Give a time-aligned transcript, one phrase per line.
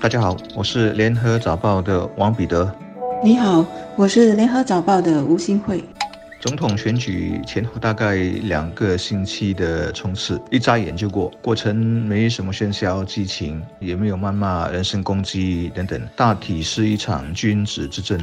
[0.00, 2.72] 大家好，我是联合早报的王彼得。
[3.24, 3.66] 你好，
[3.96, 5.84] 我是联合早报的吴新慧。
[6.40, 18.16] 总统选举前后大概两个星期的冲刺，一眨眼就过，过程没什么喧嚣激情，也没有谩骂、人身攻击等等，大体是一场君子之争，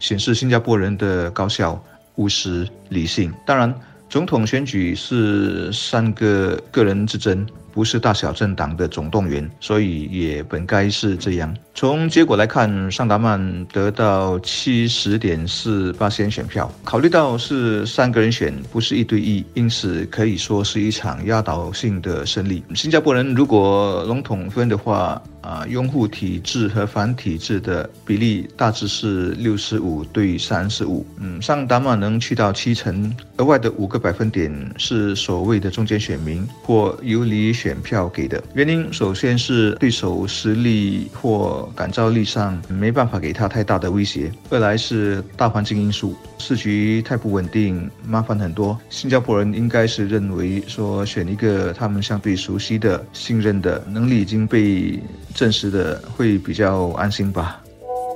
[0.00, 1.82] 显示新加坡人的高效、
[2.16, 3.32] 务实、理性。
[3.46, 3.74] 当然，
[4.10, 7.46] 总统选举是三个个人之争。
[7.72, 11.52] 不是大小政党的总动员，所以也本该是这样。
[11.74, 16.70] 从结果来看，尚达曼得到七十点四八千选票。
[16.84, 22.62] 考虑到是三个人选，不是一对一，因此可以说是一场压倒性的胜利。
[22.74, 31.04] 新加坡人如果笼统分的话，啊，拥护体制和反体制的比例大致是六十五对三十五。
[31.18, 37.50] 嗯，尚达曼能去到七成，额外的五个百分点是所谓的中间选民或游离。
[37.62, 48.76] 选票给的原因，首先是对手实力或感召力上没办法给他太大的威胁；二来是大环境因素，市局太不稳定，麻烦很多。
[48.90, 55.00] 新加坡人应该是认为说，选一个他们相对熟悉的、信任的、能力已经被
[55.32, 57.61] 证实的，会比较安心吧。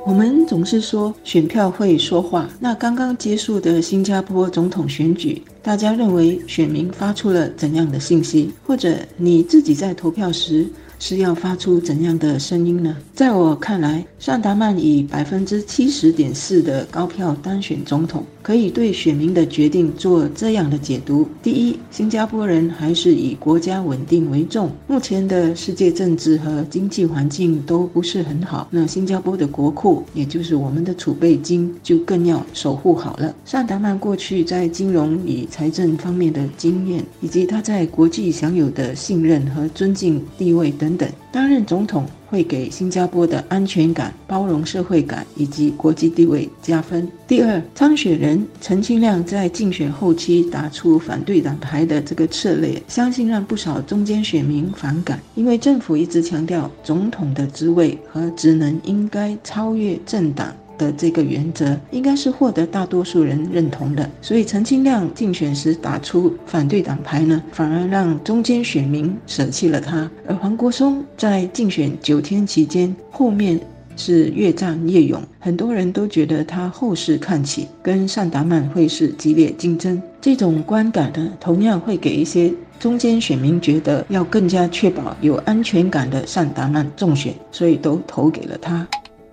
[0.07, 2.49] 我们总是说选票会说话。
[2.61, 8.53] 那刚刚结束的新加坡总统选举，大家认为选民发出了怎样的信息？
[8.65, 10.65] 或者你自己在投票时？
[10.99, 12.97] 是要发出怎样的声音呢？
[13.13, 33.35] 在我看来，尚达曼以百分之七十点四的高票当选总统，可以对选民的决定做这样的解读：第一，新加坡人还是以国家稳定为重，目前的世界政治和经济环境都不是很好，那新加坡的国库，也就是我们的储备金，就更要守护好了。
[33.45, 40.73] 尚达曼过去在金融与财政方面的经验，以及他在国际享有的信任和尊敬地位。
[40.73, 47.09] 等等，担任总统会给新加坡的安全感、包容社会感以及国际地位加分。
[47.27, 60.55] 第二，参选人陈清亮在竞选后期打出反对党牌的这个策略，相信让不少中间选民反感，因为政府一直强调总统的职位和职能应该超越政党。
[60.79, 70.11] 的这个原则应该是获得大多数人认同的，所以陈清亮竞选时打出反对党牌呢，反而让中间选民舍弃了他。
[70.27, 73.61] 而黄国松在竞选九天期间，后面
[73.97, 80.01] 是越战越勇，很多人都觉得他后市看起跟尚达曼会是激烈竞争。
[80.21, 88.87] 这种观感呢，同样会给一些中间选民觉得要更加确保有安全感的尚达曼中选，所以都投给了他。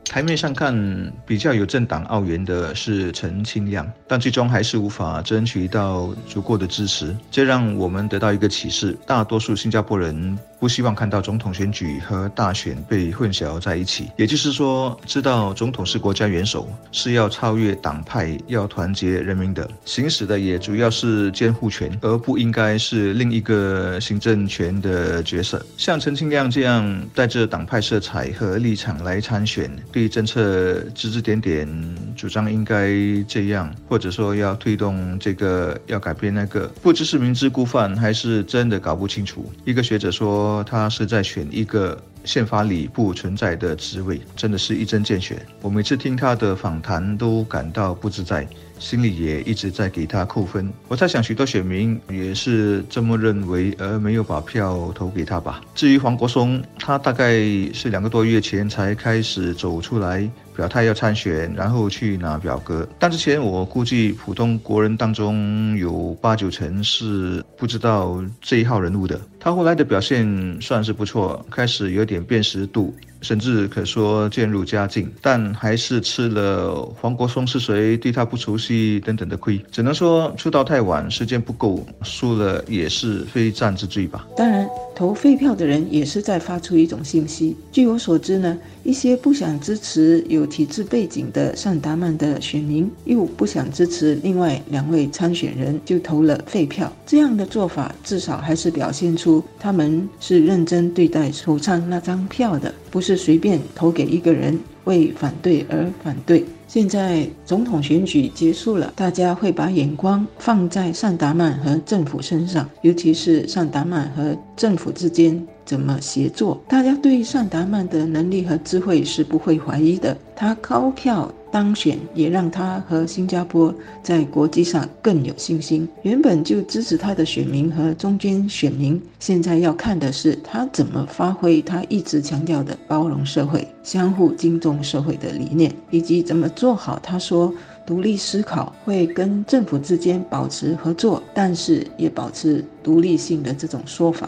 [0.06, 10.38] 台面上看比较有政党澳元的是陈清亮，但最终还是无法争取到足够的支持，这让我们得到一个启示：大多数新加坡人。
[10.64, 25.62] 不希望看到总统选举和大选被混淆在一起，也就是说，知道总统是国家元首，是要超越党派，要团结人民的，行使的也主要是监护权，而不应该是另一个行政权的角色。
[25.76, 31.68] 像陈清亮这样带着党派色彩和立场来参选，对政策指指点点，
[32.14, 32.90] 主张应该
[33.28, 39.52] 这样，或者说要推动这个，要改变那个，不知是明知故犯，还是真的搞不清楚。
[39.66, 40.64] 一个学者说。
[40.66, 45.46] 他是在选一个宪法里不存在的职位，真的是一针见血。
[45.62, 48.48] 我每次听他的访谈都感到不自在，
[48.80, 50.72] 心里也一直在给他扣分。
[50.88, 55.62] 我在想许多选民也是这么认为，而没有把票投给他吧。
[55.76, 57.40] 至于黄国松，他大概
[57.74, 60.30] 是两个多月前才开始走出来。
[60.56, 62.88] 表态要参选，然后去拿表格。
[63.00, 69.20] 但之前我估计，普通国人当中有八九成是不知道这一号人物的。
[69.44, 70.26] 他后来的表现
[70.62, 72.96] 算是不错，开始有点辨识度。
[73.24, 79.60] 甚至可说渐入佳境，但还是吃了黄国松是谁、对他不熟悉等等的亏。
[79.72, 84.28] 只能说出道太晚，时间不够，输了也是非战之罪吧。
[84.38, 87.56] 当然，投废票的人也是在发出一种信息。
[87.72, 96.92] 据我所知呢，一些不想支持有体制背景的尚达曼的选民，又不想支持另外两位参选人，就投了废票。
[97.06, 102.74] 这样的做法至少还是表现出他们是认真对待手上那张票的。
[102.94, 106.46] 不是随便投给一个人为反对而反对。
[106.68, 116.62] 现在总统选举结束了，大家会把眼光放在尚达曼和政府身上，尤其是尚达曼和政府之间怎么协作。
[116.68, 121.34] 大家对尚达曼的能力和智慧是不会怀疑的，他高票。
[121.54, 123.72] 当选也让他和新加坡
[124.02, 125.88] 在国际上更有信心。
[126.02, 137.54] 原本就支持他的选民和中间选民，现在要看的是他怎么发挥他一直强调的包容社会、相互敬重社会的理念，以及怎么做好他说
[137.86, 144.28] 独立思考、会跟政府之间保持合作，但是也保持独立性的这种说法。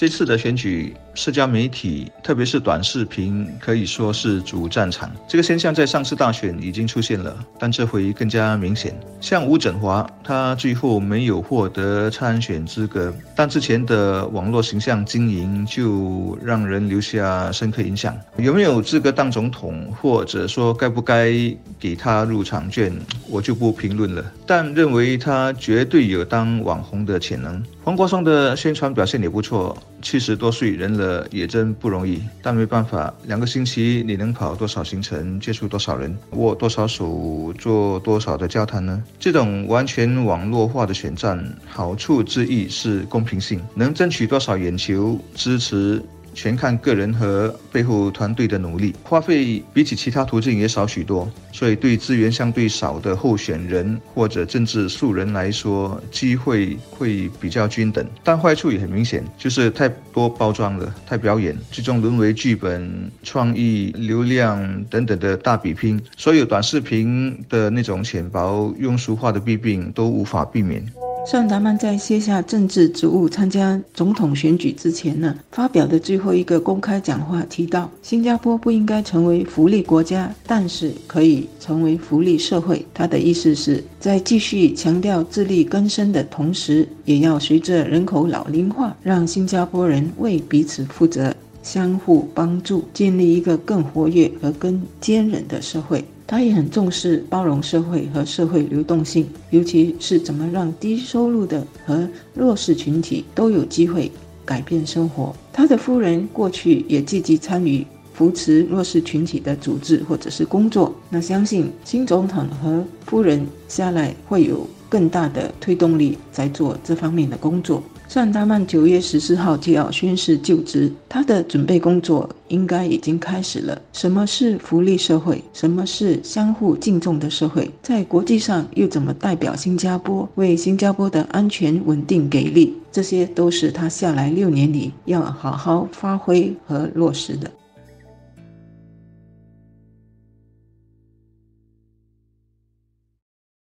[0.00, 0.96] 这次的选举。
[1.12, 5.10] 社交媒体，特别是短视频，可以说是主战场。
[5.28, 8.98] 这个现象在上次大选已经出现了，但这回更加明显。
[9.20, 18.16] 像吴振华，他最后没有获得参选资格，但之前的网络形象经营就让人留下深刻印象。
[18.38, 21.32] 有没有资格当总统，或者说该不该
[21.78, 22.90] 给他入场券，
[23.28, 24.24] 我就不评论了。
[24.46, 27.62] 但认为他绝对有当网红的潜能。
[27.82, 31.26] 黄国松的宣传表现也不错，七十多岁人了。
[31.30, 39.02] 也真不容易，但没办法，两个星期你能跑多少行程，接触多少人，握多少手，做多少的交谈呢？
[39.18, 46.02] 这种完全网络化的选战，好处之一是公平性，能争取多少眼球支持。
[46.34, 58.04] 全看个人和背后团队的努力，花费比起其他途径也少许多，所以对资源相对少的候选人或者政治素人来说，机会会比较均等。
[58.22, 66.00] 但坏处也很明显，就是太多包装了，太表演，最终沦为剧本、创意、流量等等的大比拼。
[66.16, 70.84] 所有短视频的那种浅薄、庸俗化的弊病都无法避免。
[71.26, 82.84] 尚达曼在卸下政治职务参加总统选举之前呢，发表的最后一个公开讲话提到，新加坡不应该成为福利国家，但是可以成为福利社会。
[82.92, 91.32] 他的意思是在继续强调自力更生的同时，也要随着人口老龄化，让新加坡人为彼此负责，
[91.62, 96.04] 相互帮助，建立一个更活跃和更坚韧的社会。
[96.30, 104.08] 他也很重视包容社会和社会流动性，尤其是怎么让低收入的和弱势群体都有机会
[104.44, 105.34] 改变生活。
[105.52, 107.84] 他的夫人过去也积极参与
[108.14, 110.94] 扶持弱势群体的组织或者是工作。
[111.08, 117.82] 那相信新总统和夫人下来会有更大的推动力在做这方面的工作。
[118.12, 123.80] 尚达曼九月十四号就要宣誓就职，他的准备工作应该已经开始了。
[123.92, 125.40] 什么是福利社会？
[125.52, 127.70] 什么是相互敬重的社会？
[127.80, 132.74] 在国际上又怎么代表新加坡，为新加坡的安全稳定给力？
[132.90, 137.48] 这些都是他下来六年里要好好发挥和落实的。